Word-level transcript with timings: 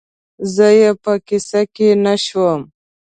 زه 0.53 0.67
یې 0.79 0.89
په 1.03 1.13
قصه 1.27 1.61
کې 1.75 1.87
نه 2.05 2.13
شوم 2.25 2.61